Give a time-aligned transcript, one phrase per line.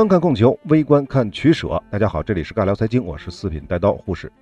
[0.00, 1.78] 观看供求，微观看取舍。
[1.90, 4.32] 大家好，这里是尬聊财经，我是四品带刀护士。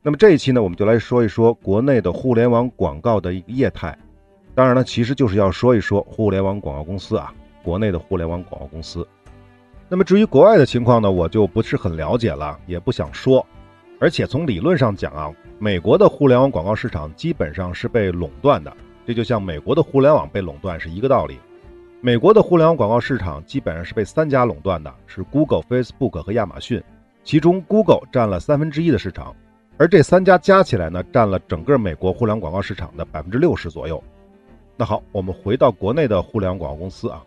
[0.00, 3.98] 那么这一期呢，我们就来说一说国内的互联网广告的一个业态。
[4.54, 9.04] 当然呢，其实就是要说一说互联网广告公司啊，国内的互联网广告公司。
[9.88, 13.44] 那么至于国外的情况呢，我就不是很了解了，也不想说。
[13.98, 18.72] 而且从理论上讲啊，美国的互联网广告市场基本上是被垄断的，
[19.04, 21.40] 这就像美国的互联网被垄断是一个道理。
[22.00, 26.80] 美国的互联网广告市场基本上是被三家垄断的，是 Google、Facebook 和亚马逊，
[27.24, 29.34] 其中 Google 占了三分之一的市场，
[29.76, 34.00] 而这三家加起来呢，占了整个美国互联网广告市场的百分之六十左右。
[34.76, 37.20] 那好，我们回到国内的互联网广告公司啊，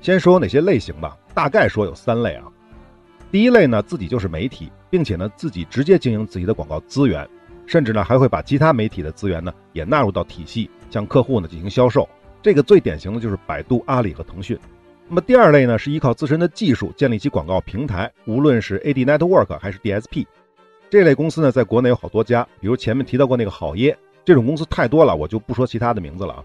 [0.00, 2.46] 先说哪些类型吧，大概说有三类啊。
[3.30, 7.24] 第一类呢，自己就是媒体，并且呢自己直接经营自己的广告资源，
[7.66, 12.08] 甚至呢还会把其他媒体的资源呢也纳入到体系，向客户呢进行销售。
[12.44, 14.58] 这个最典型的就是百度、阿里和腾讯。
[15.08, 20.26] 那么第二类呢，是依靠自身的技术建立起广告平台，无论是 AD Network 还是 DSP。
[20.90, 26.44] 这类公司呢，在国内有好多家，比如前面提到过那个好耶，这种公司太多了，我就不说其他的名字了啊。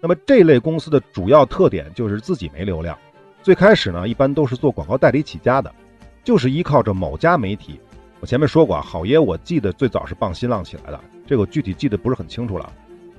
[0.00, 2.96] 那么这类公司的主要特点就是自己没流量，
[3.42, 5.74] 最开始呢，一般都是做广告代理起家的，
[6.22, 7.80] 就是依靠着某家媒体。
[8.20, 12.72] 我前面说过啊，好耶，我记得最早是傍新浪起来的，这个具体记得不是很清楚了。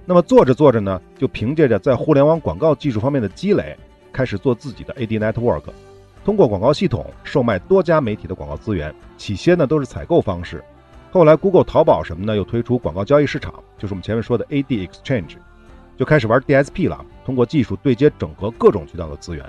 [0.09, 3.77] 那么做着做着呢，就凭借着在互联网广告技术方面的积累，
[4.13, 5.63] 开始做自己的 AD Network，
[6.23, 8.95] 通过广告系统售卖多家媒体的广告资源。
[9.17, 10.63] 起先呢都是采购方式，
[11.11, 15.35] 后来 Google、淘宝什么呢又推出广告交易市场，就是我们前面说的 AD Exchange，
[15.97, 19.45] 就开始玩 DSP 了，通过技术对接整合各种渠道的资源。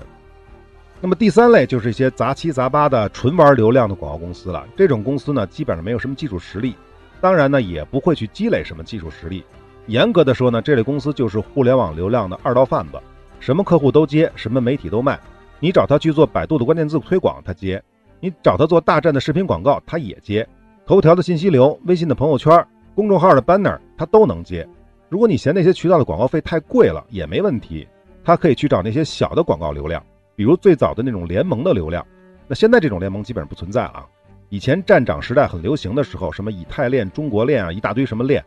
[1.00, 4.66] 那么第三类就是一些杂七杂八的纯玩流量的广告公司了。
[4.77, 6.75] 这种公司呢基本上没有什么技术实力，
[7.21, 9.44] 当然呢也不会去积累什么技术实力。
[9.88, 13.00] 严格的说呢，这类公司就是互联网流量的二道贩子，
[13.41, 15.19] 什么客户都接，什么媒体都卖。
[15.60, 17.81] 你找他去做百度的关键字推广，他接；
[18.21, 20.44] 你找他做大战的视频广告，他也接；
[20.87, 24.69] 头条的信息流、微信的朋友圈、公众号的 banner，他都能接。
[25.09, 27.88] 如果你嫌那些渠道的广告费太贵了，也没问题，
[28.22, 30.05] 他可以去找那些小的广告流量，
[30.37, 32.06] 比如最早的那种联盟的流量。
[32.47, 34.05] 那现在这种联盟基本上不存在了。
[34.50, 38.44] 以前站长时代很流行的时候，什么以太链、中国链啊，一大堆什么链。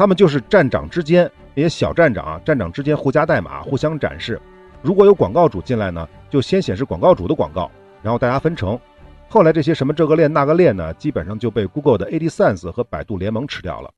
[0.00, 4.40] 他们就是站长之间那些小站长啊，站长之间互加代码，互相展示。
[4.80, 8.80] 如果有广告主进来呢，就先显示广告主的广告，然后大家分成。
[9.28, 13.90] 后来这些什么这个链那个链呢，基本上就被 Google 的 AdSense 和百度联盟吃掉了。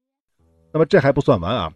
[0.73, 1.73] 那么这还不算完啊，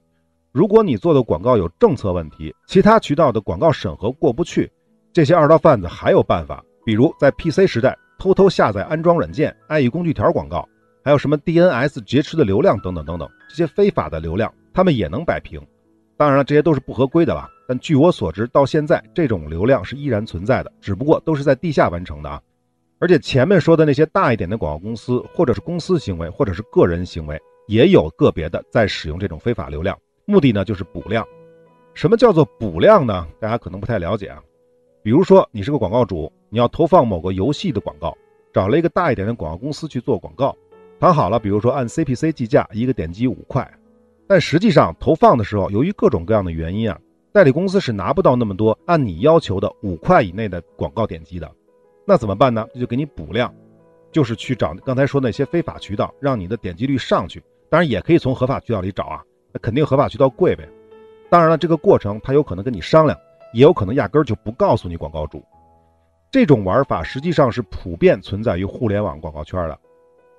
[0.50, 4.68] 如果你做的广告有政策问题，其他渠道的广告审核过不去，
[5.12, 10.68] 这些二道贩子还有办法，比如在 PC 时代偷偷下载安装软件、爱意工具条广告。
[11.06, 15.64] 还有什么 DNS 劫持的流量等等等等，这些非法的流量，他们也能摆平。
[16.16, 17.48] 当然了，这些都是不合规的了。
[17.68, 22.42] 但据我所知，到现在这种流量是依然存在的，只不过都是在地下完成的啊。
[22.98, 31.24] 而且前面说的那些大一点的广告公司，或者是公司行为，或者是个人行为，也有个别的在使用这种非法流量，目的呢就是补量。
[31.94, 33.28] 什么叫做补量呢？
[33.38, 34.42] 大家可能不太了解啊。
[35.04, 38.12] 比如说，你是个广告主，你要投放某个游戏的广告，
[38.52, 40.52] 找了一个大一点的广告公司去做广告。
[40.98, 43.70] 谈好了，比如说按 CPC 计价，一个点击五块，
[44.26, 46.98] 但实际上投放的时候，由于各种各样的原因啊，
[47.32, 51.50] 代理公司是拿不到那么多按你要求的五块以内的广告点击的。
[52.06, 52.66] 那怎么办呢？
[52.72, 53.54] 这就给你补量，
[54.10, 57.42] 就是去找刚才说那些非法渠道，让你的点击率上去。
[57.68, 60.66] 当然也可以从合法渠道里找啊，那肯定合法渠道贵呗。
[61.28, 63.18] 当然了，这个过程他有可能跟你商量，
[63.52, 65.44] 也有可能压根儿就不告诉你广告主。
[66.30, 69.78] 这种玩法实际上是普遍存在于互联网广告圈的。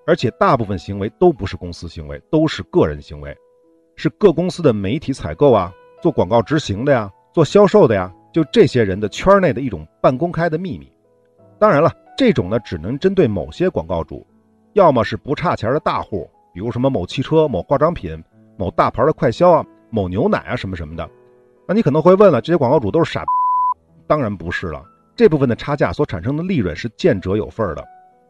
[0.07, 3.35] 而且大部分行为都不是公司行为，都是个人行为，
[3.97, 5.69] 是各公司的媒体采购啊，
[6.01, 10.89] 做广告执行的呀，做销售的呀，就这些人的圈内的一种半公开的秘密。
[11.59, 14.25] 当然了，这种呢只能针对某些广告主，
[14.73, 18.23] 要么是不差钱的大户，比如什么某汽车、某化妆品、
[18.55, 21.09] 某大牌的快销啊、某牛奶啊什么什么的。
[21.67, 23.25] 那你可能会问了，这些广告主都是傻？
[24.07, 24.81] 当然不是了，
[25.17, 27.85] 这部分的差价所产生的利润是见者有份的。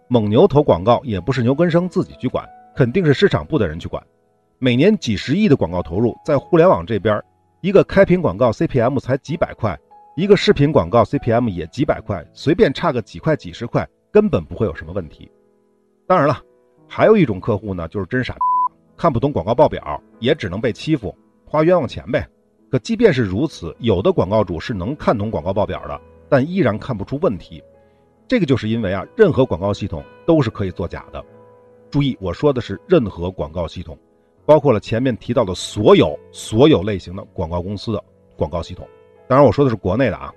[0.09, 4.01] 蒙牛投广告也不是牛根生自己去管，肯定是市场部的人去管。
[4.57, 7.21] 每年几十亿的广告投入，在互联网这边，
[7.59, 9.77] 一个开屏广告 CPM 才几百块，
[10.15, 15.30] 一个视频广告 CPM 也几百块，随便差个几块几十块，根本不会有什么问题。
[16.07, 16.42] 当然了，
[16.88, 18.33] 还有一种客户呢，就是真傻，
[18.95, 21.13] 看不懂广告报表，也只能被欺负，
[21.45, 22.25] 花冤枉钱呗。
[22.71, 26.00] 可即便是如此，有的广告主是能看懂广告报表的，
[26.30, 27.62] 但依然看不出问题。
[28.27, 31.24] 这个就是因为啊，任何广告系统都是可以作假的，
[31.89, 33.97] 注意，我说的是任何广告系统，
[34.45, 38.03] 包括了前面提到的所有所有类型的广告公司的
[38.35, 38.85] 广告系统。
[39.29, 40.33] 当然，我说的是国内的啊。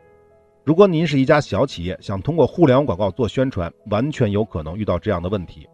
[0.62, 5.68] 如果您是一家小企业，想通过互联网广告做宣传，完全有可能遇到这样的问题。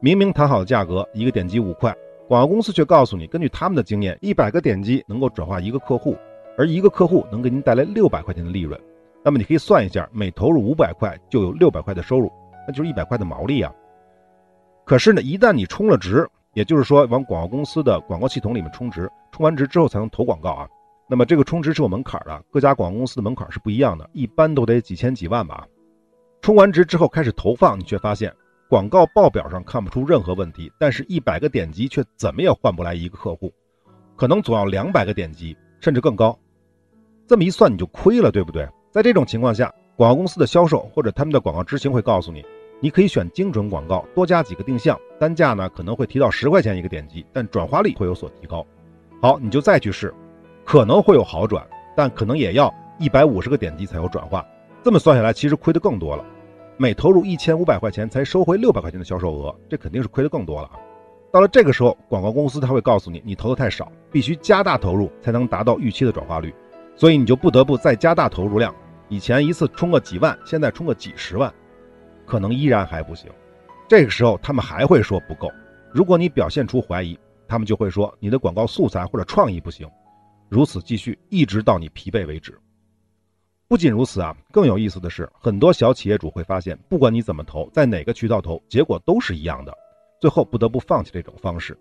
[0.00, 1.94] 明明谈好的价格，一个点击五块，
[2.28, 6.16] 广告公司却告诉你，根据他们的经验，一百个点击能够转化一个客户，
[6.58, 8.78] 而一个客户能给您带来六百块钱的利润。
[9.24, 12.30] 那么你可以算一下，每投入五百块就有六百块的收入，
[12.66, 13.72] 那就是一百块的毛利啊。
[14.84, 20.68] 可是呢，一旦你充了值，也就是说往广告公司的广告系统里面充值，充完值之后才能投广告啊。
[21.08, 25.66] 那么这个充值是有门槛的，各家广告公司的门槛是不一样的，一般都得几千几万吧。
[26.40, 28.34] 充完值之后开始投放，你却发现
[28.68, 33.52] 广告报表上看不出任何问题，但是一百个点击却怎么也换不来一个客户，
[34.16, 36.36] 可能总要两百个点击，甚至更高。
[37.28, 38.68] 这么一算你就亏了，对不对？
[38.92, 42.44] 在这种情况下，广告公司的销售或者他们的广告执行会告诉你，
[42.78, 48.66] 你可以选精准广告，多加几个定向，单价呢可能会提到十块钱一个点击，但转化率会有所提高。
[49.22, 50.12] 好，你就再去试。
[50.62, 51.66] 可能会有好转，
[51.96, 54.46] 但可能也要一百五十个点击才有转化。
[54.82, 56.22] 这么算下来，其实亏的更多了。
[56.76, 60.76] 每投入一千五百块钱才收回六百块钱的销售额，这肯定是亏的更多了啊！
[61.32, 66.54] 到了这个时候，广告公司他会告诉你，你投的太少，必须加大投入才能达到预期的转化率。
[66.94, 68.74] 所以你就不得不再加大投入量。
[69.12, 71.52] 以前一次充个几万，现在充个几十万，
[72.24, 73.30] 可能依然还不行。
[73.86, 75.52] 这个时候他们还会说不够。
[75.92, 79.86] 如果你表现出怀疑，他们就会说你的广告素材或者创意不行。
[80.48, 82.58] 如此继续，一直到你疲惫为止。
[83.68, 89.76] 不仅如此啊，更有意思的是，很多小企业主会发现，不管你怎么投，在哪个渠道投，结果都是一样的，
[90.22, 91.78] 最后不得不放弃这种方式。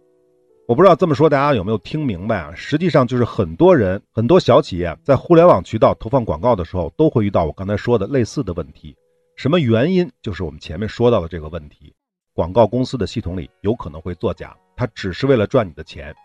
[0.71, 2.53] 我不知道这么说大家有没有听明白啊？
[2.55, 8.95] 实际上就是很多人、很多小企业在互联网渠道投放广告的时候，都会遇到我刚才说的类似的问题。
[9.35, 10.09] 什么原因？
[10.21, 11.93] 就是我们前面说到的这个问题：
[12.33, 16.15] 广告公司的系统里有可能会作假，它只是为了赚你的钱。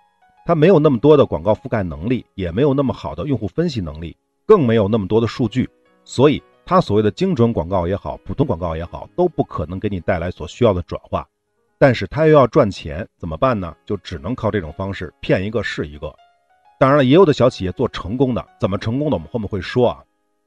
[0.47, 4.17] 它没有那么多的广告覆盖能力，也没有那么好的用户分析能力，
[4.47, 5.69] 更没有那么多的数据，
[6.05, 11.27] 所以它所谓的精准广告也好，普通广告也好，都不可能给你带来所需要的转化。
[11.79, 13.75] 但是他又要赚钱，怎么办呢？
[13.85, 16.15] 就只能靠这种方式骗一个是一个。
[16.79, 19.17] 当然了，也有的小企业做成功的，怎么成功的？
[19.17, 20.03] 我们后面会说啊。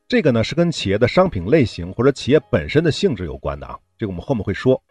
[0.07, 3.77] 这个呢是跟企业的商品类型或者企业本身的性质有关的啊。
[3.95, 4.81] 这个我们后面会说。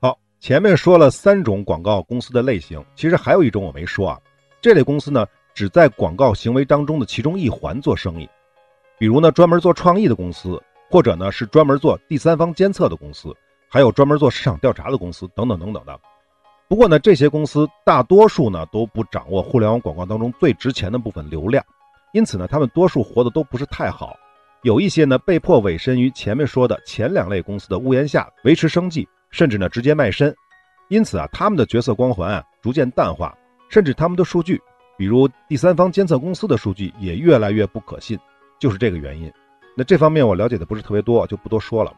[0.00, 4.20] 好，前面说了三种广告公司的类型，其实还有一种我没说啊。
[4.60, 8.28] 这类公司呢，只在广告行为当中的其中一环做生意，
[8.98, 13.34] 比如呢，专门做创意的公司，或者呢是专门做第三方监测的公司，
[13.70, 15.98] 还有专门做市场调查的公司等等等等的。
[16.68, 21.64] 不过呢，这些公司大多数呢都不掌握互联网广告当中最值钱的部分流量，
[22.12, 24.14] 因此呢，他们多数活得都不是太好，
[24.62, 30.34] 有一些呢被迫委身于前面说的前两类公司的屋檐下维持生计，甚至呢直接卖身。
[30.88, 33.34] 因此啊，他们的角色光环啊逐渐淡化。
[33.68, 34.60] 甚至他们的数据，
[34.98, 38.18] 比如第三方监测公司的数据，也越来越不可信，
[38.58, 39.32] 就是这个原因。
[39.76, 41.92] 那这方面我了解的不是特别多，就不多说了。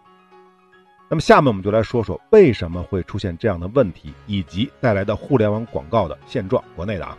[1.12, 6.64] 那么下面我们就来说说为什么会出现这样的问题，以及带来的互联网广告的现状。
[6.74, 7.14] 国内的啊，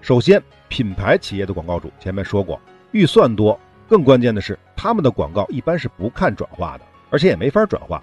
[0.00, 2.58] 首先品牌企业的广告主前面说过，
[2.92, 3.60] 预算多，
[3.90, 8.02] 更关键的是他们的广告一般是不看转化的，而且也没法转化。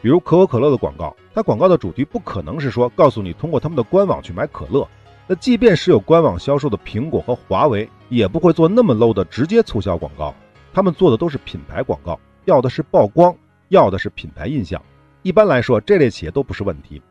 [0.00, 4.88] 比如可口可乐的广告，它广告的主题不可能是说告诉你通过他们的官网去买可乐。
[5.26, 10.34] 那即便是有官网销售的苹果和华为，也不会做那么 low 的直接促销广告。
[10.72, 13.36] 他们做的都是品牌广告，要的是曝光，
[13.68, 14.80] 要的是品牌印象。
[15.22, 17.02] 一般来说，这类企业都不是问题。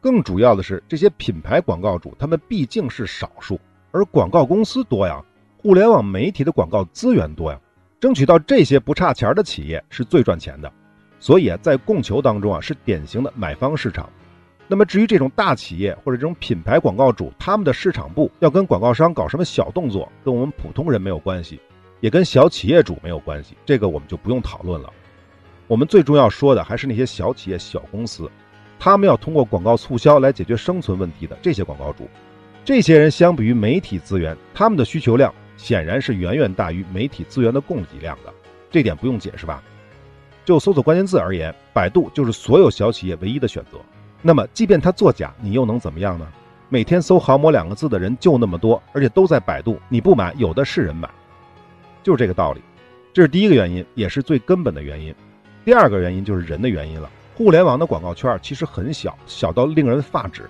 [0.00, 3.58] 更主要的是，这些品牌广告主他们毕竟是少数，
[3.90, 5.24] 而广告公司多呀，
[5.56, 7.58] 互联网媒体的广告资源多呀，
[7.98, 10.70] 争取到这些不差钱的企业是最赚钱的。
[11.18, 14.08] 所以，在供求当中啊，是典型的买方市场。
[14.68, 21.58] 那么至于这种大企业或者这种品牌广告主，他们的市场部要跟广告商搞什么小动作，跟我们普通人没有关系，
[22.00, 24.92] 也跟小企业主没有关系，这个我们就不用讨论了。
[25.68, 28.28] 我们最重要说的还是那些小企业、小公司，
[28.78, 32.08] 他们要通过广告促销来解决生存问题的这些广告主。
[32.64, 38.32] 这些人相比于媒体资源，他们的需求量显然是远远大于媒体资源的供给量的，
[38.70, 39.62] 这点不用解释吧？
[40.42, 43.78] 就搜索关键字而言，百度就是所有小企业唯一的选择。
[44.22, 46.26] 那么，即便它作假，你又能怎么样呢？
[46.70, 51.08] 每天搜“航模”两个字的人就那么多，而且都在百度，你不买，有的是人买，
[52.02, 52.62] 就是这个道理。
[53.12, 55.14] 这是第一个原因，也是最根本的原因。
[55.68, 57.10] 第二个原因就是人的原因了。
[57.34, 60.48] 互联网的广告圈其实很小，小到令人发指。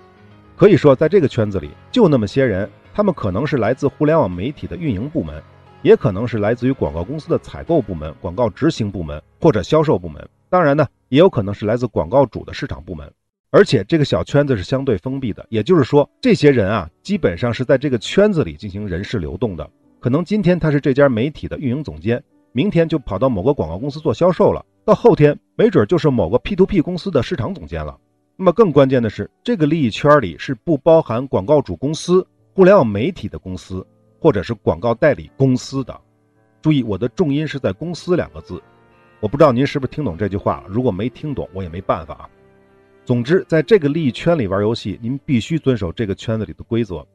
[0.54, 5.42] 可以说，在这个圈子里，就那么些人，他们可能是来自互联网媒体的运营部门。
[5.82, 13.12] 也可能是来自于广告公司的采购部门、广告执行部门或者销售部门，当然呢，也有可能是来自广告主的市场部门。
[13.50, 19.68] 而且这个小圈子是相对封闭的，也就是说，这些人啊，基本上是在这个圈子里进行人事流动的。
[19.98, 22.22] 可能今天他是这家媒体的运营总监，
[22.52, 27.94] 明天就跑到某个广告公司做销售了，到后天没准就是某个 P2P 公司的市场总监了。
[28.36, 33.86] 那么更关键的是，这个利益圈里是不包含广告主公司、互联网媒体的公司，
[34.18, 35.94] 或者是广告代理公司的。
[36.62, 38.62] 注意，我的重音是在“公司”两个字。
[39.20, 40.64] 我不知道您是不是听懂这句话？
[40.66, 42.30] 如果没听懂，我也没办法啊。
[43.04, 47.06] 总之，在这个利益圈里玩游戏，您必须遵守这个圈子里的规则。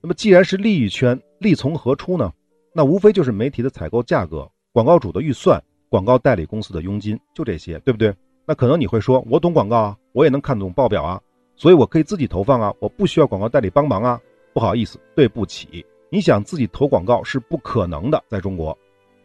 [0.00, 2.32] 那么，既然是利益圈，利从何出呢？
[2.72, 8.14] 那无非就是媒体的采购价格、广告主的预算、广告代理公司的佣金，就这些，对不对？
[8.46, 11.20] 那可能你会说，我懂广告啊，我也能看懂报表啊，
[11.56, 14.20] 所以我可以自己投放啊，我不需要广告代理帮忙啊。
[14.52, 18.22] 不好意思，对不起，你想自己投广告是不可能的。
[18.28, 18.76] 在中国，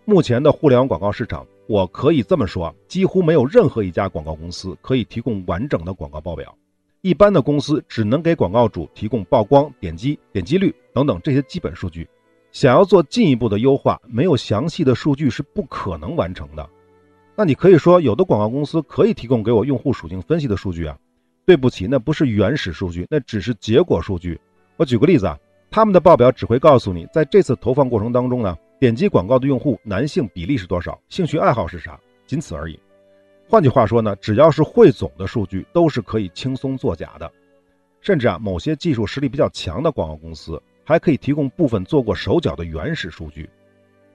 [0.05, 1.46] 目前的互联网广告市场。
[1.65, 6.53] 我可以这么说，几乎没有任何一家广告公司可以提供完整的广告报表。
[7.00, 12.05] 一般的公司只能给广告主提供曝光、点击、点击率等等这些基本数据。
[12.53, 16.69] 想要做进一步的优化，没有详细的数据是不可能完成的。
[17.36, 20.95] 那你可以说，有的广告公司可以提供给我用户属性分析的数据啊？
[21.45, 24.39] 对不起，那不是原始数据，那只是结果数据。
[24.77, 25.38] 我举个例子啊，
[25.72, 28.55] 他们的报表只会告诉你，在这次投放过程当中呢。
[28.79, 31.00] 点击广告的用户男性比例是多少？
[31.07, 31.98] 兴趣爱好是啥？
[32.27, 32.77] 仅此而已。
[33.48, 37.31] 换句话说呢，只要是汇总的数据，都是可以轻松作假的。
[38.01, 43.50] 甚至啊，某些技术实力比较强的广告公司，还可以提供部分做过手脚的原始数据。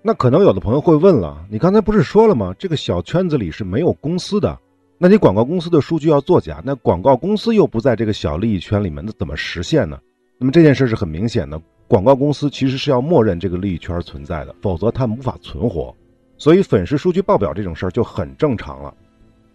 [0.03, 2.55] 那可能有的朋友会问了，你刚才不是说了吗？
[2.59, 4.59] 这个小圈子里是没有公司的，
[4.97, 9.99] 那你广告公司的数据要作假，那广告公司又不在这个小利益圈里面，那怎么实现呢？
[10.39, 11.61] 那么这件事是很明显的。
[11.89, 15.95] 广告公司其实是要默认这个利益圈存在的，否则他们无法存活。
[16.37, 18.95] 所以粉饰数据报表这种事儿就很正常了。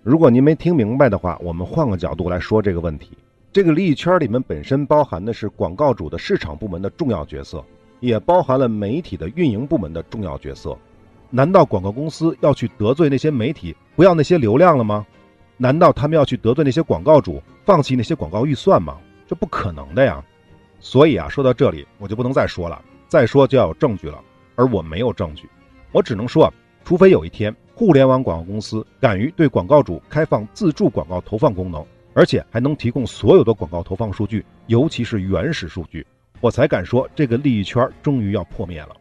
[0.01, 3.11] 如果您没听明白的话，我们换个角度来说这个问题：
[3.53, 7.63] 这个利益圈里面本身包含的是广告主的市场部门的重要角色，
[7.99, 10.75] 也包含了媒体的运营部门的重要角色。
[11.29, 15.05] 难道广告公司要去得罪那些媒体，不要那些流量了吗？
[15.55, 18.97] 难道他们要去得罪那些广告主，放弃那些广告预算吗？
[19.27, 20.23] 这不可能的呀！
[20.79, 24.19] 所以啊，说到这里，我就不能再说了，再说就要有证据了，
[24.55, 25.47] 而我没有证据，
[25.91, 26.51] 我只能说，
[26.83, 36.05] 除非有一天互联网广告公司敢于对广告主开放自助广告投放功能，而且还能提供所有的广告投放数据，尤其是原始数据，
[36.41, 38.95] 我才敢说这个利益圈终于要破灭了。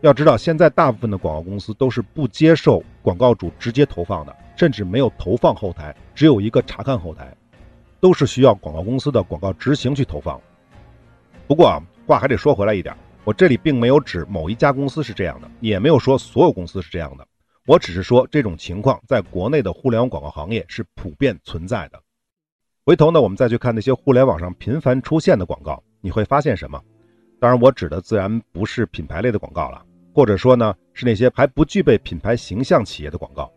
[0.00, 7.34] 要知道，现在大部分的广告公司都是不接受广告主直接投放的，甚至没有投放后台，只有一个查看后台，
[8.00, 10.38] 都是需要广告公司的广告执行去投放。
[11.46, 17.26] 不过啊，话还得说回来一点，我这里并没有指某一家公司是这样的，也没有说所有公司是这样的，
[17.66, 21.98] 我只是说这种情况在国内的互联网广告行业是普遍存在的。
[22.86, 26.78] 回头呢，我们再去看那些互联网上频繁出现的广告，你会发现什么？
[27.40, 33.50] 当然，我指的自然不是品牌类的广告了，或者说呢，是那些还不具备品牌形象企业的广告，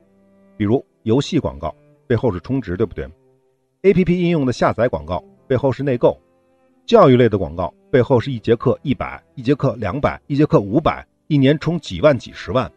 [0.56, 1.76] 比如游戏广告，
[2.08, 3.06] 背后是充值，对不对
[3.82, 6.18] ？APP 应用的下载广告，背后是内购。
[6.86, 12.72] 教育类的广告背后是一节课一百，一节课两百，一节课五百，一年充几万几十万。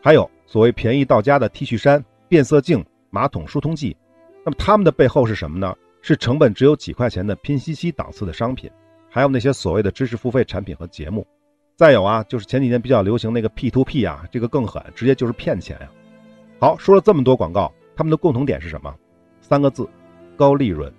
[0.00, 3.96] 还有所谓便宜到家的 T 恤衫、变色镜、马桶疏通剂，
[4.44, 5.74] 那么他们的背后是什么呢？
[6.08, 8.70] 是成本只有几块钱的拼夕夕档次的商品，
[9.10, 11.26] 还有那些所谓的知识付费产品和节目。
[11.76, 15.90] 再有啊，就是前几年比较流行那个 P to P 啊，这个更狠，直接就是骗钱呀。
[16.58, 18.94] 好，说了这么多广告，他们的共同点是什么？
[19.42, 19.86] 三个字：
[20.34, 20.90] 高利润。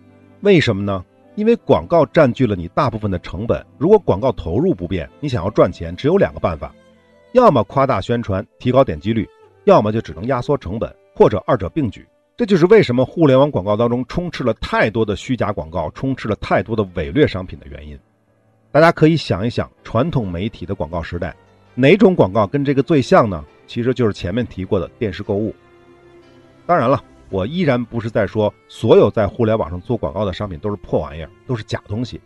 [0.41, 1.03] 为什么呢？
[1.33, 6.71] 因为广告占据了你大部分的成本，如果广告投入不变，你想要赚钱，只有两个办法：
[7.33, 9.25] 要么夸大宣传，提高点击率；
[9.63, 12.07] 要么就只能压缩成本，或者二者并举。
[12.39, 17.99] 这就是为什么互联网广告当中充斥了太多的虚假广告，充斥了太多的伪劣商品的原因。
[18.71, 21.35] 大家可以想一想，传统媒体的广告时代，
[21.75, 23.43] 哪种广告跟这个最像呢？
[23.67, 25.53] 其实就是前面提过的电视购物。
[26.65, 27.03] 当然了。
[27.29, 32.19] 我依然不是在说所有在互联网上做广告的商品都是破玩意儿，都是假东西。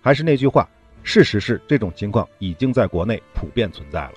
[0.00, 0.66] 还是那句话，
[1.02, 4.12] 事实是这种情况已经在国内普遍存在了。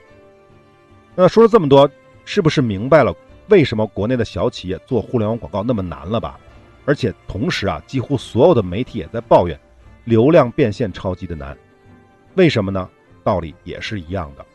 [1.13, 1.87] 那说了这么多，
[2.23, 3.13] 是不是明白了
[3.51, 6.39] 为什么国内的小企业做互联网广告那么难了吧？
[6.85, 9.59] 而且同时啊，几乎所有的媒体也在抱怨
[10.05, 11.55] 流量变现超级的难。
[12.35, 12.89] 为什么呢？
[13.25, 14.45] 道理也是一样的。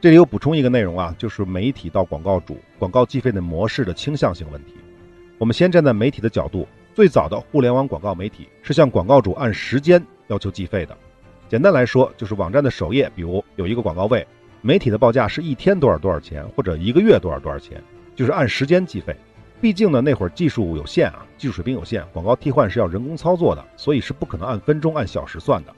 [0.00, 4.76] 这里有补充一个内容啊，就是媒体到广告主广告计费的模式的倾向性问题。
[5.36, 10.96] 我们先站在媒体的角度，最早的互联网广告媒体是向广告主按时间要求计费的。
[11.48, 14.24] 简单来说，就是网站的首页，比如有一个广告位，
[14.62, 17.82] 媒体的报价是一天多少多少钱，或者一个月多少多少钱，
[18.14, 19.16] 就是按时间计费。
[19.60, 25.74] 毕竟呢，那会儿技术有限啊，技术水平有限，广告替换是要人工操作的，所以是不可能按分钟、按小时算的，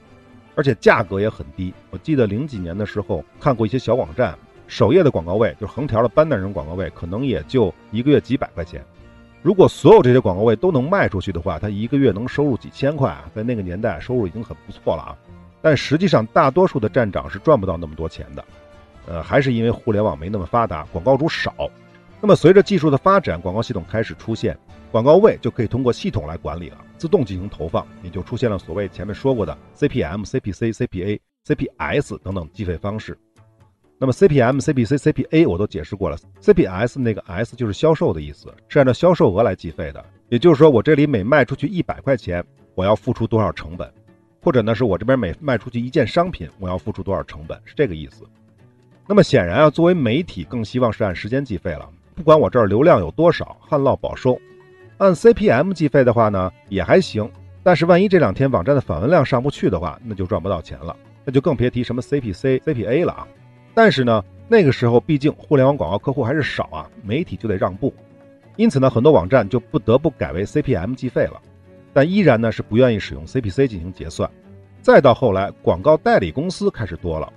[0.55, 1.73] 而且价格也很低。
[1.91, 4.37] 我记得零几年的时候看过一些小网站，
[4.67, 8.83] 首页的广告位就是横条的 banner 人广告位，可能也就一个月几百块钱。
[9.41, 15.15] 如果所有这些广告位都能卖出去的话，他一个月能收入几千块啊，在那个年代收入已经很不错了啊。
[15.61, 18.45] 但实际上，大多数的站长是赚不到那么多钱的，
[19.07, 21.53] 呃，还是因为互联网没那么发达，广告主少。
[22.21, 24.57] 那么随着技术的发展，广告系统开始出现，
[24.91, 33.17] 广告位就可以通过系统来管理了，自动进行投放，也就出现了所谓前面说过的 CPM、CPC、CPA、CPS 等等计费方式。
[33.99, 40.03] 那么 CPM、CPC、CPA 我都解释过了，CPS 那个 S 就是销售的意思，是按照销售额来计费的。
[40.29, 42.43] 也就是说，我这里每卖出去一百块钱，
[42.75, 43.89] 我要付出多少成本，
[44.41, 48.25] 或者呢是我这边每卖出去一件商品，我要付出多少成本，是这个意思。
[49.05, 51.89] 那么显然啊，作为媒体更希望是按时间计费了。
[52.15, 54.39] 不管我这儿流量有多少，旱涝保收。
[54.97, 57.29] 按 CPM 计费的话呢，也还行。
[57.63, 60.95] 但是万一这两天网站的访问量上不去的话，那就赚不到钱了，
[61.25, 63.27] 那就更别提什么 CPC、CPA 了啊。
[63.73, 67.93] 但是呢，那个时候毕竟互联网广告客户还是少啊，媒体就得让步。
[68.55, 71.41] 因此呢，很多网站就不得不改为 CPM 计费了。
[71.91, 74.29] 但依然呢是不愿意使用 CPC 进行结算。
[74.81, 77.31] 再到后来，广告代理公司开始多了，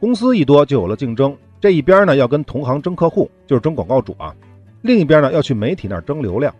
[0.00, 1.36] 公司一多就有了竞争。
[1.60, 4.32] 这一边呢要跟同行争客户，就是争广告主啊；
[4.82, 6.54] 另一边呢要去媒体那儿争流量。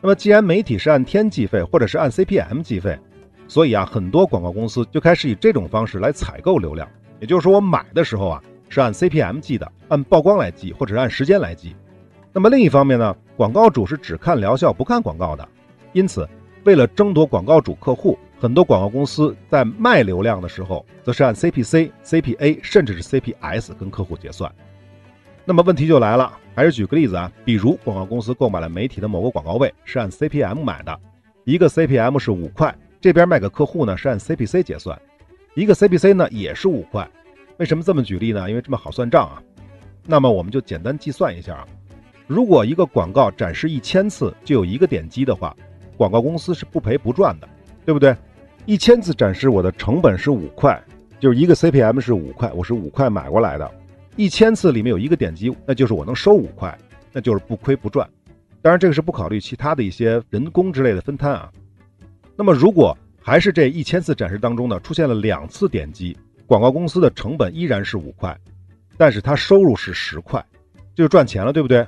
[0.00, 2.98] 那么既然媒体是按天计费，或者是按 CPM 计费，
[3.46, 6.88] 所以啊，很多广告公司就开始以这种方式来采购流量。
[7.20, 11.76] 也就是说，我买的时候啊是按 CPM 计的，按曝光来计，或者是按时间来计。
[12.32, 15.48] 那么另一方面呢，广告主是只看疗效不看广告的，
[15.92, 16.28] 因此
[16.64, 18.18] 为了争夺广告主客户。
[18.40, 24.50] 很多广告公司在卖流量的时候，则是按 CPC、CPA 甚至是 CPS 跟客户结算。
[25.44, 30.98] 那么问题就来了，还是举个例子啊，比如广告公司购买了媒体的某个广告位，是按 CPM 买的，
[31.44, 34.98] 一个 CPM 是五块，这边卖给客户呢是按 CPC 结算，
[35.54, 37.06] 一个 CPC 呢也是五块。
[37.58, 38.48] 为什么这么举例呢？
[38.48, 39.42] 因为这么好算账啊。
[40.06, 41.66] 那么我们就简单计算一下啊，
[42.26, 45.54] 如果一个广告展示一千次就有一个点击的话，
[45.98, 47.46] 广告公司是不赔不赚的，
[47.84, 48.16] 对不对？
[48.66, 50.80] 一千次展示，我的成本是五块，
[51.18, 53.68] 就是一个 CPM 是五块，我是五块买过来的。
[54.16, 56.76] 一千次里面有一个点击，那就是我能收五块，
[57.12, 58.08] 那就是不亏不赚。
[58.62, 61.50] 当然，这个是不考虑其他的一些人工之类的分摊啊。
[62.36, 68.36] 那么，如果还是这一千次展示当中呢，出现了两次点击，广告公司的成本依然是五块，
[68.96, 70.44] 但是它收入是十块，
[70.94, 71.86] 就是赚钱了，对不对？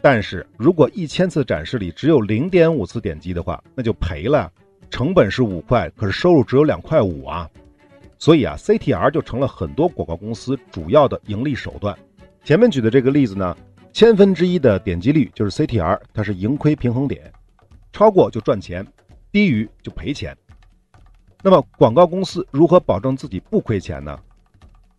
[0.00, 4.50] 但是如果一千次展示里只有零点五次点击的话，那就赔了。
[4.90, 7.48] 成本是五块，可是收入只有两块五啊，
[8.18, 11.96] 所以啊，CTR 就成了很多广告公司主要的盈利手段。
[12.42, 13.56] 前面举的这个例子呢，
[13.92, 17.30] 千分之一的点击率就是 CTR，它是盈亏平衡点，
[17.92, 18.86] 超过就赚钱，
[19.30, 20.36] 低于就赔钱。
[21.42, 24.18] 那么广告公司如何保证自己不亏钱呢？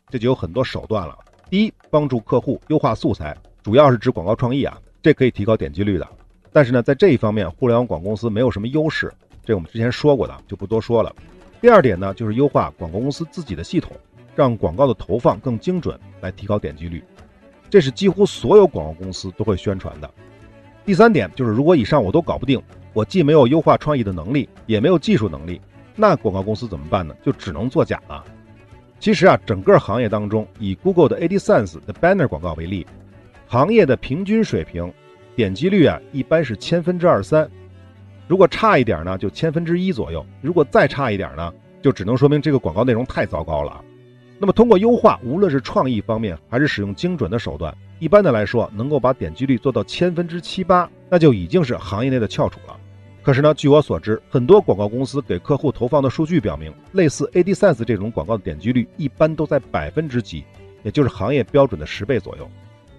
[0.10, 1.18] 这就有很多手段了。
[1.50, 6.08] 第一，帮助客户优化素材，主要是指广告创意啊，这可以提高点击率的。
[6.52, 9.12] 但是呢，在这一方面，互联网广告公司没有什么优势。
[9.50, 11.12] 这我们之前说过的，就不多说了。
[11.60, 13.92] 第二点呢，就是优化广告公司自己的系统，
[14.36, 17.04] 让广告的投放更精准，来提高点击率。
[17.68, 20.08] 这是几乎所有广告公司都会宣传的。
[20.86, 22.62] 第三点就是，如果以上我都搞不定，
[22.94, 25.60] 我既没有优化创意的能力，也没有技术能力，
[25.96, 27.16] 那广告公司怎么办呢？
[27.26, 28.24] 就只能作假了。
[29.00, 32.86] 其实啊，整个行业当中，以 Google 的 AdSense 的 Banner 广告为例，
[33.48, 34.94] 行业的平均水平
[35.36, 37.50] 点击率啊，一般是千分之二三。
[38.30, 43.84] 如果差一点呢，就千分之一左右；如果再差一点呢，就只能说明这个广告内容太糟糕了。
[44.38, 52.80] 那么通过优化，无论是创意方面，还是使用精准的手段，一般的来说，能够把点击率做到千分之七八，那就已经是行业内的翘楚了。
[53.24, 60.44] 可是呢，据我所知，很多广告公司给客户投放的数据表明，类似 AdSense 这种广告的点击率一般都在百分之几，
[60.84, 62.48] 也就是行业标准的十倍左右，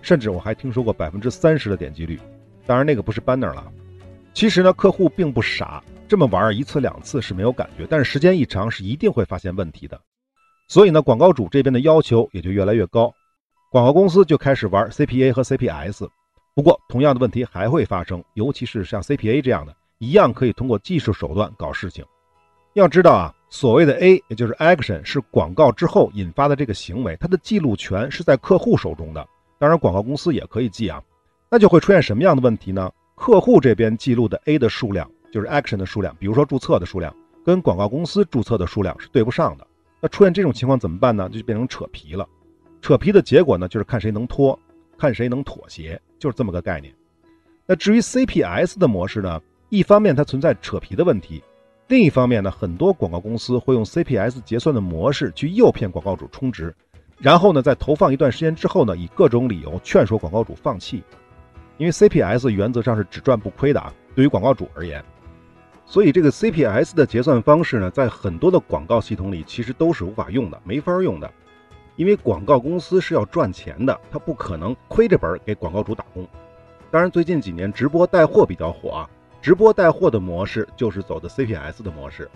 [0.02, 2.18] 甚至我还听说过百分之三十的点击率。
[2.66, 3.64] 当然，那个不是 banner 了。
[4.32, 10.00] 其实呢，客户并不傻，这么玩一次两次是没有感觉，但是时间一长是一定会发现问题的。
[10.68, 13.12] 所以呢，广告主这边的要求也就越来越高，
[13.70, 16.08] 广告公司就开始玩 CPA 和 CPS。
[16.54, 22.04] 不过，同样的问题还会发生，尤其是像 CPA 这样的，一样可以通过技术手段搞事情。
[22.74, 29.26] 要知道啊，所谓的 A，也就是 Action，是广告之后引发的这个行为，它的记录权是在客户手中的。
[29.58, 31.02] 当然，广告公司也可以记啊，
[31.50, 32.90] 那就会出现什么样的问题呢？
[33.20, 39.66] 客户这边记录的 A 的数量，就是 action 的数量，比如说注册的数量，跟广告公司注册的数量是对不上的。
[40.00, 41.28] 那出现这种情况怎么办呢？
[41.28, 42.26] 就变成扯皮了。
[42.80, 44.58] 扯皮的结果呢，就是看谁能拖，
[44.96, 46.94] 看谁能妥协，就是这么个概念。
[47.66, 51.42] 那至于 CPS 的模式呢，一方面它存在扯皮的问题，
[51.88, 56.74] 另一方面呢，很多广告公司会用 CPS 结算的模式去诱骗广告主充值，
[57.18, 61.04] 然后呢，在投放一段时间之后呢，以各种理由劝说广告主放弃，
[61.80, 65.02] 因为 CPS 原则上是只赚不亏的啊，对于广告主而言。
[65.86, 71.32] 所以这个 CPS 的结算方式呢，在很多的广告系统里其实都是无法用的，没法用的，
[71.96, 76.28] 因为广告公司是要赚钱的，它不可能亏着本给广告主打工。
[76.90, 82.30] 当然，最近几年直播带货比较火啊，直播带货的模式就是走的 CPS 的模式，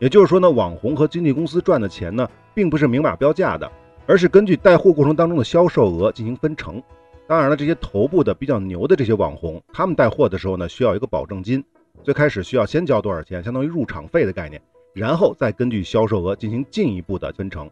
[0.00, 3.70] 也就是说呢，网红和经纪公司赚的钱呢，并不是明码标价的，
[4.08, 6.82] 而是根据带货过程当中的销售额进行分成。
[7.28, 11.62] 当然了，这些头部的比较牛的这些网红，他们带货的时候呢，需要一个保证金。
[12.02, 14.62] 最开始需要先交多少钱，相当于入场费的概念，
[14.94, 17.70] 然后再根据销售额进行进一步的分成。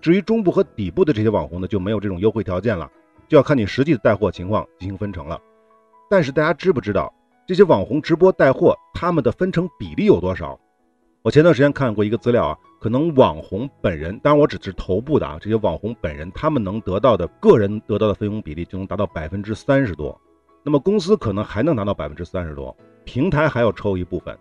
[0.00, 2.90] 至于中部和底部的这些网红呢，就没有这种优惠条件了，
[3.28, 5.38] 就要看你实际的带货情况进行分成了。
[6.08, 7.12] 但是大家知不知道
[7.46, 10.58] 这些网红直播带货他们的分成比例有多少？
[11.20, 20.16] 我前段时间看过一个资料啊，可能网红本人，当然我只是头部的啊，这些网红本人他们能得到的个人得到的费用比例就能达到百分之三十多，
[20.62, 22.76] 那么公司可能还能拿到百分之三十多。
[23.04, 24.38] 平台还要抽一部分，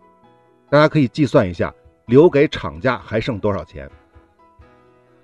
[0.70, 1.74] 大家可以计算一下，
[2.06, 3.90] 留给厂家还剩多少钱。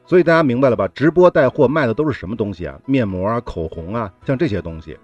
[0.03, 0.87] 所以大家明白了吧？
[0.87, 2.81] 直播带货卖的都是什么东西啊？
[2.87, 4.97] 面膜啊、口红啊，像这些东西。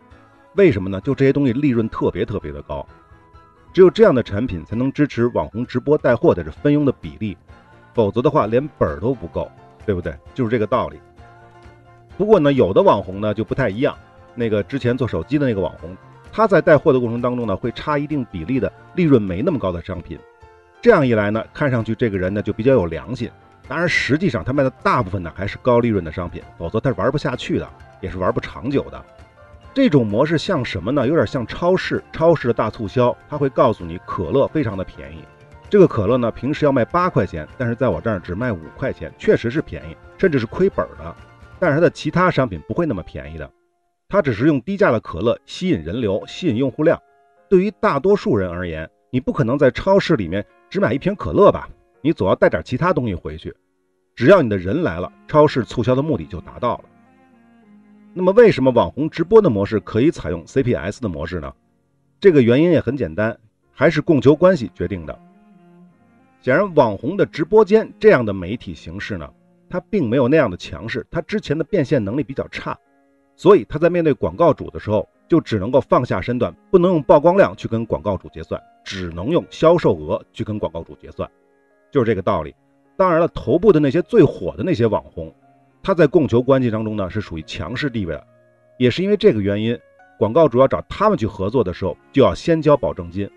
[0.55, 0.99] 为什么呢？
[1.01, 2.83] 就这些东西利润特别特别的高，
[3.71, 7.37] 只有这样的产品才能支持网红直播带货的这分佣的比例，
[7.97, 9.49] 否则的话连本儿都不够，
[9.83, 10.13] 对不对？
[10.35, 10.99] 就是这个道理。
[12.15, 13.97] 不过呢，有的网红呢就不太一样，
[14.35, 15.97] 那个之前做手机的那个网红。
[16.31, 20.15] 他在带货的过程当中呢，会差一定比例的利润没那么高的商品，
[20.79, 23.31] 这样一来呢，看上去这个人呢就比较有良心。
[23.67, 27.67] 当然，实际上他卖的大部分呢还是高利润的商品，否则他是玩不下去的，
[27.99, 29.03] 也是玩不长久的。
[29.73, 31.07] 这种模式像什么呢？
[31.07, 35.23] 有点像超市，超市的大促销，他会告诉你可乐非常的便宜，
[35.69, 41.15] 这个可乐呢平时要卖八块钱，但是在我这儿只卖五块钱，确实是便宜，甚至是亏本的。
[41.59, 43.49] 但是它的其他商品不会那么便宜的。
[44.07, 46.97] 它只是用低价的可乐吸引人流、吸引用户量。
[47.49, 51.67] 对于大多数人而言，你不可能在超市里面只买一瓶可乐吧？
[52.01, 53.53] 你总要带点其他东西回去。
[54.15, 56.85] 只要你的人来了，超市促销的目的就达到了。
[58.13, 61.53] 那么，为什么网红直播的模式可以采用 CPS 的模式呢？
[62.19, 63.37] 这个原因也很简单，
[63.73, 65.19] 还是供求关系决定的。
[66.41, 69.29] 显然，网红的直播间这样的媒体形式呢，
[69.69, 72.77] 它并没有那样的强势，它之前的变现能力比较差。
[73.35, 81.29] 所以他在面对广告主的时候，就只能够放下身段，不能用曝光量去跟广告主结算，只能用销售额去跟广告主结算，
[81.91, 82.55] 就是这个道理。
[82.95, 85.31] 当然了，头部的那些最火的那些网红，
[85.83, 88.27] 他在供求关系当中呢是属于强势地位的，
[88.79, 89.77] 也是因为这个原因，
[90.17, 93.29] 广告主要找他们去合作的时候，就要先交保证金，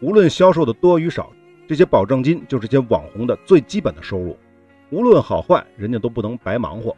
[0.00, 1.32] 无论销售的多与少，
[1.70, 4.36] 这些保证金就是这些网红的最基本的收入，
[4.90, 6.96] 无论好坏，人家都不能白忙活。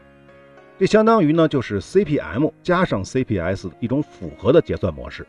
[0.78, 5.26] 这相当于呢，就是 CPM 加上 CPS 一种复合的结算模式。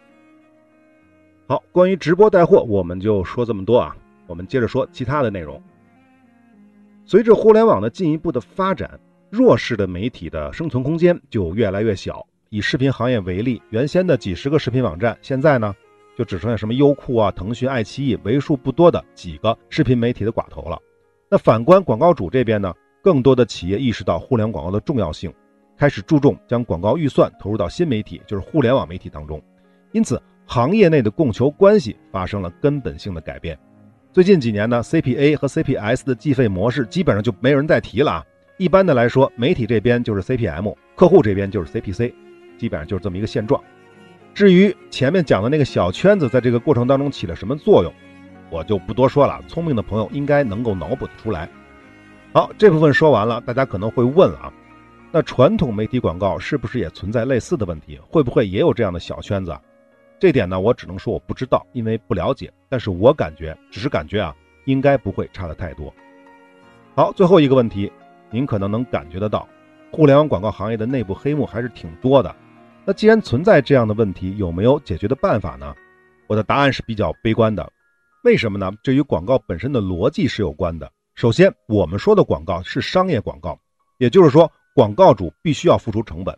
[1.45, 3.93] 好，关于直播带货，我们就说这么多啊。
[4.27, 5.61] 我们接着说其他的内容。
[7.03, 8.97] 随着互联网的进一步的发展，
[9.29, 12.25] 弱势的媒体的生存空间就越来越小。
[12.47, 15.75] 以视频行业为例，原先的几十个视频网站，现在呢，
[16.17, 20.79] 就只剩下什么优酷啊、腾讯、爱奇艺为数不多的几个视频媒体的寡头了。
[21.29, 22.73] 那反观广告主这边呢？
[23.01, 25.33] 更多的企业意识到互联网广告的重要性，
[25.75, 29.41] 开始注重将广告预算投入到新媒体，就是互联网媒体当中。
[29.91, 33.59] 因此，行业内的供求关系发生了根本性的改变。
[34.13, 38.25] 最近几年呢，CPA 和 CPS 的计费模式基本上就没有人再提了啊。
[38.57, 42.13] 一般的来说，媒体这边就是 CPM，客户这边就是 CPC，
[42.57, 43.61] 基本上就是这么一个现状。
[44.33, 47.93] 至于前面讲的那个小圈子在这个过程当中起了什么作用，
[48.49, 49.39] 我就不多说了。
[49.47, 51.47] 聪明的朋友应该能够脑补得出来。
[52.33, 54.51] 好，这部分说完了，大家可能会问啊，
[55.11, 57.99] 那传统媒体广告是不是也存在类似的问题？
[58.09, 59.55] 会不会也有这样的小圈子？
[60.19, 62.51] 这点呢，我只能说我不知道，因为不了解。
[62.69, 65.93] 但是我感觉，只是感觉啊，应该不会差的太多。
[66.95, 67.91] 好，最后一个问题，
[68.31, 69.47] 您可能能感觉得到，
[69.91, 72.35] 互联网广告行业的内部黑幕还是挺多的。
[72.85, 75.73] 那既然存在这样的问题，有没有解决的办法呢？
[76.27, 77.71] 我的答案是比较悲观的。
[78.25, 78.71] 为什么呢？
[78.83, 80.91] 这与广告本身的逻辑是有关的。
[81.15, 83.57] 首先，我们说的广告是商业广告，
[83.99, 86.37] 也就是说，广告主必须要付出成本。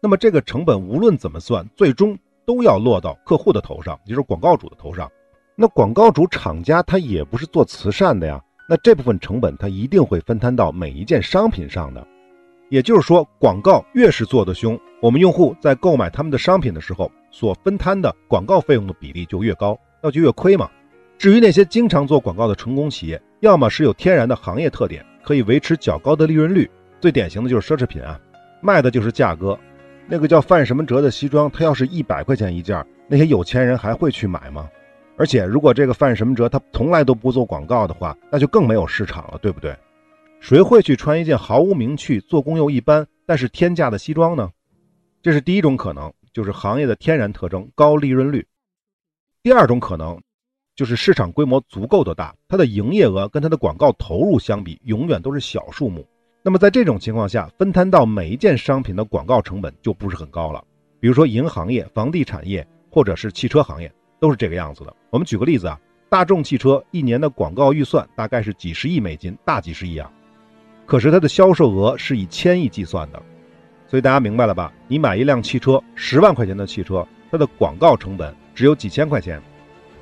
[0.00, 5.10] 那么，这个成本无论怎么算，最终都要落到客户的头上，也就是广告主的头上。
[5.56, 12.06] 那广告主厂家他也不是做慈善的呀，那这部分成本他一定会分摊到每一件商品上的。
[12.70, 20.70] 也就是说，广告越是做得凶，我们用户在购买他们的商品的时候，所分摊的广告费用的比例就越高，那就越亏嘛。
[21.18, 28.18] 至于那些经常做广告的成功企业，要么是有天然的行业特点，可以维持较高的利润率，最典型的就是奢侈品啊，
[28.62, 29.58] 卖的就是价格。
[30.06, 34.68] 那个叫范什么哲的西装，它要是一百块钱一件，那些有钱人还会去买吗？
[35.18, 39.76] 而且如果这个范什么哲他从来都不做广告的话，那就更没有市场了，对不对？
[40.40, 44.50] 谁会去穿一件毫无名气、做工又一般，但是天价的西装呢？
[45.22, 48.44] 这是第一种可能，就是行业的天然特征高利润率。
[49.42, 50.18] 第二种可能，
[50.74, 56.06] 就是市场规模足够的大，它的营业额跟它的广告投入相比，永远都是小数目。
[56.42, 60.64] 那么在这种情况下，分摊到每一件商品的广告成本就不是很高了。
[60.98, 64.96] 比如说银行业、房地产业或者是汽车行业，都是这个样子的。
[65.10, 70.10] 我们举个例子啊，大众汽车一年的广告预算大概是几十亿美金，大几十亿啊。
[70.90, 73.22] 可是它的销售额是以千亿计算的，
[73.86, 74.72] 所以大家明白了吧？
[74.88, 79.40] 你买一辆汽车，十万块钱的汽车，它的广告成本只有几千块钱。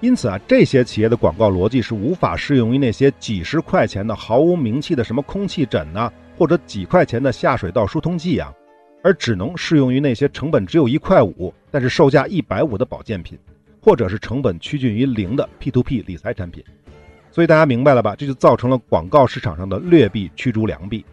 [0.00, 6.10] 因此啊，这些企业的广告逻辑是无法适用于那些几十块钱的毫无名气的什么空气枕呐。
[6.38, 8.50] 或者几块钱的下水道疏通剂啊，
[9.04, 13.38] 而只能适用于那些成本只有一块五，但是售价一百五的保健品，
[13.78, 16.64] 或者是成本趋近于零的 P to P 理财产品。
[17.30, 18.16] 所以大家明白了吧？
[18.16, 21.04] 这就造成了广告市场上的劣币驱逐良币。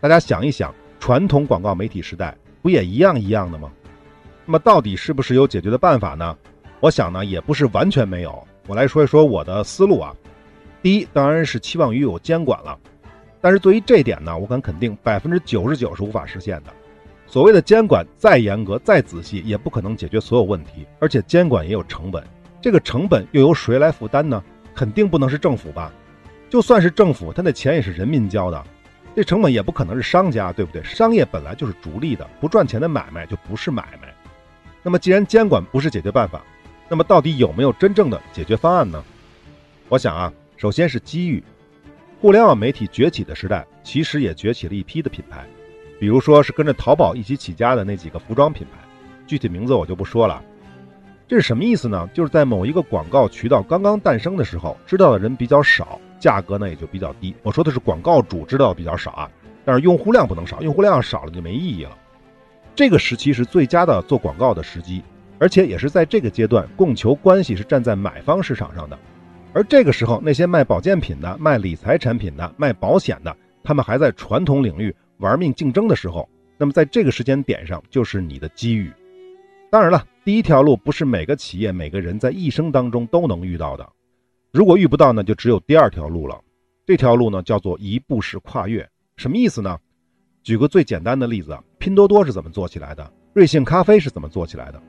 [0.00, 3.70] 大家想一想，传统广告媒体时代不也一样一样的吗？
[4.44, 6.36] 那么到底是不是有解决的办法呢？
[6.80, 8.46] 我想呢，也不是完全没有。
[8.66, 10.14] 我来说一说我的思路啊。
[10.82, 12.78] 第一，当然是期望于有监管了。
[13.40, 16.72] 但是对于这点呢，我敢肯定，百分之九十九是无法实现的。
[17.26, 20.86] 所谓的监管再严格、再仔细，也不可能解决所有问题。
[21.00, 22.22] 而且监管也有成本，
[22.60, 24.42] 这个成本又由谁来负担呢？
[24.76, 25.90] 肯定不能是政府吧？
[26.50, 28.64] 就算是政府，他那钱也是人民交的，
[29.16, 30.82] 这成本也不可能是商家，对不对？
[30.84, 34.14] 商业本来就是逐利的，不赚钱的买卖就不是买卖。
[34.82, 36.44] 那么既然监管不是解决办法，
[36.88, 39.02] 那么到底有没有真正的解决方案呢？
[39.88, 41.42] 我想啊，首先是机遇。
[42.20, 45.44] 互联网媒体崛起的时代，其实也崛起了一批的品牌，
[45.98, 48.78] 比如说是跟着淘宝一起起家的那几个服装品牌，
[49.26, 50.42] 具体名字我就不说了。
[51.28, 52.08] 这是什么意思呢？
[52.14, 57.34] 就是在某一个广告渠道刚刚诞生的时候，知道的人比较少，价格呢也就比较低。
[57.42, 59.30] 我说的是广告主知道的比较少啊，
[59.64, 61.96] 但是用户量不能少，用户量少了就没意义了。
[62.74, 65.02] 这个时期是最佳的做广告的时机，
[65.38, 68.96] 而且也是在这个阶段，供求关系是站在买方市场上的。
[69.52, 73.34] 而这个时候，那些卖保健品的、卖理财产品的、卖保险的，
[73.64, 78.92] 他们还在传统领域玩命竞争的时候，那么在这个时间点上，就是你的机遇。
[79.70, 83.88] 当然了，第一条路不是每个企业、每个人在一生当中都能遇到的。
[84.50, 86.36] 如果遇不到呢，就只有第二条路了。
[86.84, 88.84] 这条路呢，叫做一步式跨越。
[89.16, 89.78] 什么意思呢？
[90.42, 93.08] 举个最简单的例子啊，拼多多是怎么做起来的？
[93.34, 94.82] 瑞幸咖啡是怎么做起来的？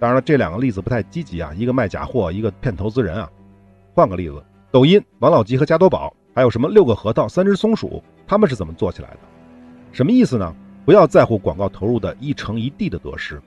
[0.00, 3.30] 当然了，这两个例子不太积极啊，一个卖假货，一个骗投资人啊。
[3.94, 9.20] 换个例子，抖音、王老吉和加多宝，还有什么六个核桃、三只松鼠，他们是怎么做起来的？
[9.92, 10.52] 什么意思呢？
[10.84, 13.40] 不要在乎广告投入的一成一地的得失，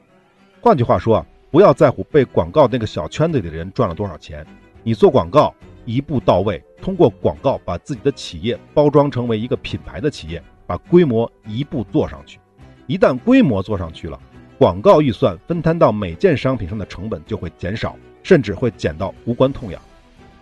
[0.60, 4.46] 换句话说啊，不要在乎被广告那个小圈子里的人赚了多少钱。
[4.84, 5.54] 你做广告
[5.86, 12.39] 一步到位，通过广告把自己的企业包装成为一个品牌的企业，把规模一步做上去。
[12.88, 14.20] 一旦规模做上去了，
[14.58, 19.80] 广告预算分摊到每件商品上的成本就会减少，甚至会减到无关痛痒。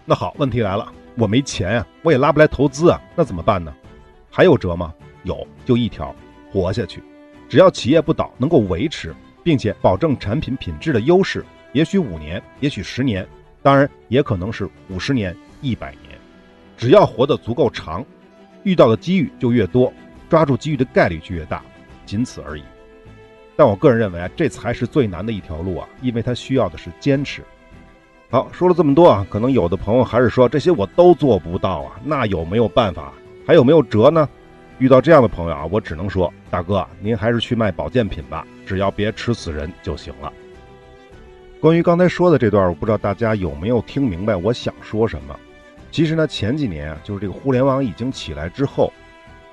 [0.06, 3.74] 那好，问题来了，我没钱呀，我也拉不来投资啊，那怎么办呢？
[4.32, 4.94] 还有辙吗？
[5.24, 6.16] 有，就一条，
[6.52, 7.04] 活下去。
[7.50, 9.14] 只要企业不倒，能够维持，
[9.46, 13.24] 并且保证产品品质的优势，也许五年，也许十年，
[13.62, 16.18] 当然也可能是五十年、一百年。
[16.76, 18.04] 只要活得足够长，
[18.64, 19.94] 遇到的机遇就越多，
[20.28, 21.62] 抓住机遇的概率就越大，
[22.08, 22.64] 仅此而已。
[23.56, 27.44] 但我个人认为啊，这才是最难的一条路啊，因为它需要的是坚持。
[28.32, 33.14] 好，说了这么多啊，可能有的朋友还是说这些我都做不到啊，那有没有办法？
[33.46, 34.28] 还有没有辙呢？
[34.78, 40.32] 遇到这样的朋友啊，我只能说，大哥，您还是去卖保健品吧，只要别吃死人就行了。
[41.62, 45.40] 关于刚才说的这段，我不知道大家有没有听明白我想说什么。
[45.92, 48.92] 其实呢，前几年啊，就是这个互联网已经起来之后，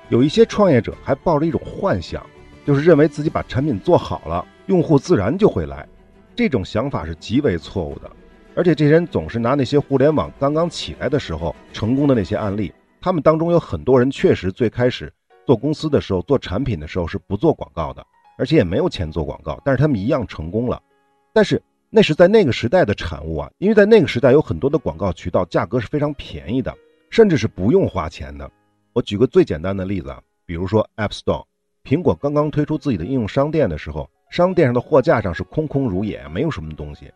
[0.09, 2.21] 有一些创业者还抱着一种幻想，
[2.65, 5.87] 就是认为自己把产品做好了，用户自然就会来。
[6.35, 8.11] 这种想法是极为错误的。
[8.55, 12.71] 而且这些人总是拿那些互联网刚刚起来的时候成功的那些案例，
[13.03, 15.11] 他们当中有很多人确实最开始
[15.45, 18.01] 做公司的时候、做产品的时候是不做广告的，
[18.37, 20.81] 而且也没有钱做广告，但是他们一样成功了。
[21.33, 26.73] 但是那是在那个时代的产物啊，因为在那个时代有很多的广告渠道，价格是非常便宜的，
[27.09, 28.49] 甚至是不用花钱的。
[28.93, 31.43] 我举个最简单的例子啊，比如说 App Store，
[31.83, 34.09] 苹果刚刚推出自己的应用商店的时候。
[34.29, 37.11] 商店上的货架上是空空如也，没有什么东西。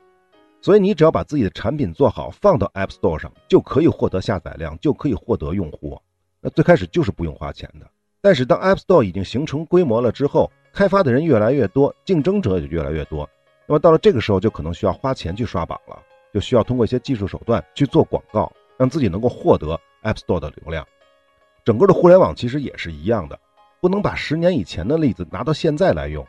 [0.61, 5.99] 所以你只要把自己的产品做好，放到 App Store 上，就可以获得下载量，就可以获得用户。
[6.41, 7.87] 那最开始就是不用花钱的。
[8.21, 13.29] 但是当 App Store 已经形成规模了之后，开发的人越来越多，竞争者也就越来越多。
[13.65, 16.01] 那么到了这个时候，就可能需要花钱去刷榜了，
[16.33, 20.85] 就需要通过一些技术手段去做广告，让自己能够获得 App Store 的流量。
[21.63, 23.39] 整个的互联网其实也是一样的，
[23.79, 26.25] 不能把十年以前的例子拿到现在来用。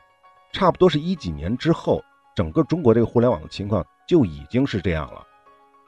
[0.52, 2.02] 差不多是一几年之后，
[2.34, 3.84] 整个中国这个互联网的情况。
[4.08, 5.22] 就已经是这样了，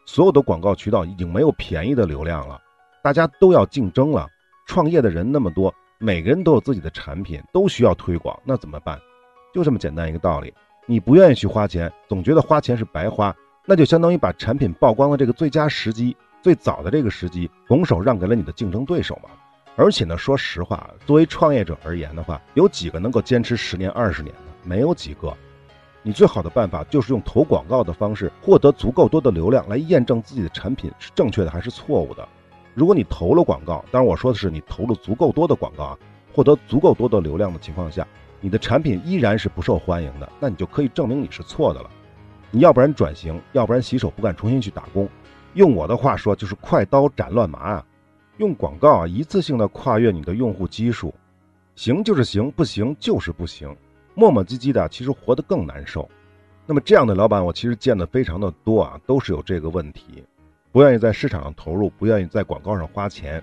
[0.04, 2.60] 所有的广告渠道已经没有便宜的流量了，
[3.02, 4.28] 大家都要竞争了。
[4.66, 9.00] 创业的人那么多，每个人都有自己的产品，都需要推广，那怎么办？
[9.54, 10.52] 就这么简单一个道理。
[10.86, 19.30] 你不愿意去花钱，总觉得花钱是白花，那就相当于把产品曝光的这个最佳时机、最早的这个时机，拱手让给了你的竞争对手嘛。
[19.76, 24.42] 而且呢，说实话，作为创业者而言的话，有几个能够坚持十年、二十年的？
[24.62, 25.34] 没有几个。
[26.02, 32.26] 你最好的办法就是用投广告的方式获得足够多的流量，来验证自己的产品是正确的还是错误的。
[32.72, 35.98] 如果你投了广告，当然我说的是你投了足够多的广告啊，
[36.32, 38.06] 获得足够多的流量的情况下，
[38.40, 41.90] 你的产品依然是不受欢迎的，那你就可以证明你是错的了。
[42.50, 45.08] 你要不然转型，要不然洗手不干，重新去打工。
[45.54, 47.84] 用我的话说，就是快刀斩乱麻啊！
[48.38, 51.12] 用广告啊，一次性的跨越你的用户基数，
[51.74, 53.76] 行就是行，不行就是不行。
[54.14, 56.08] 磨磨唧唧的，其实活得更难受。
[56.66, 60.22] 那么这样的老板，我其实见的非常的多啊，都是有这个问题，
[60.70, 63.42] 不愿意在市场上投入，不愿意在广告上花钱，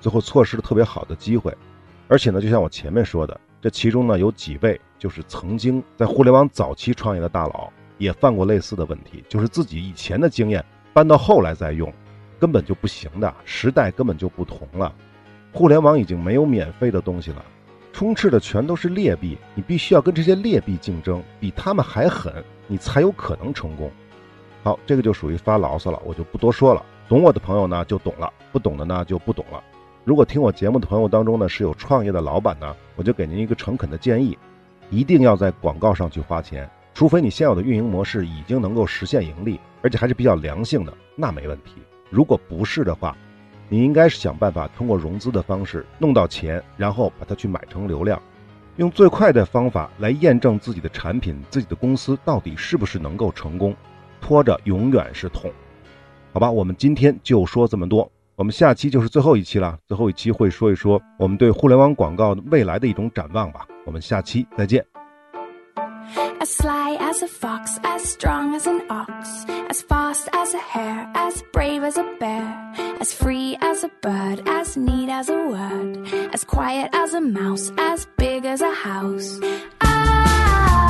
[0.00, 1.52] 最后错失了特别好的机会。
[2.06, 11.92] 而且呢，就像我前面说的，这其中呢有几位就是曾经在互联网早期创业的大佬，也犯过类似的问题，就是自己以前的经验搬到后来再用，
[12.38, 13.34] 根本就不行的。
[13.44, 14.94] 时代根本就不同了，
[15.52, 17.44] 互联网已经没有免费的东西了。
[17.92, 22.32] 充斥的全都是劣币，你必须要跟这些劣币竞争，比他们还狠，
[22.66, 23.90] 你才有可能成功。
[24.62, 26.82] 好，这个就属于发牢骚了，我就不多说了。
[27.08, 29.62] 懂我的朋友呢就懂了，不懂的呢就不懂了。
[30.04, 34.38] 如果听我节目的朋友当中呢是有创业的老板呢，我就给您一个诚恳的建议，
[34.90, 41.74] 一定要在广告上去花钱，除非你现有的运营模式已经能够实现盈利，而且还是比较良性的，那没问题。
[42.08, 43.16] 如果不是的话，
[43.70, 48.20] 你应该是想办法通过融资的方式弄到钱，然后把它去买成流量，
[48.76, 53.74] 用最快的方法来验证自己的产品、自己的公司到底是不是能够成功。
[54.20, 55.50] 拖着永远是痛，
[56.32, 56.50] 好吧？
[56.50, 59.78] 我们今天就说这么多，我们下期就是最后一期了。
[59.86, 63.66] 最后一期会说一说我们对互联网广告未来的一种展望吧。
[63.86, 64.89] 我们下期再见。
[66.40, 71.42] As sly as a fox, as strong as an ox, as fast as a hare, as
[71.52, 76.42] brave as a bear, as free as a bird, as neat as a word, as
[76.44, 79.38] quiet as a mouse, as big as a house.
[79.82, 80.89] as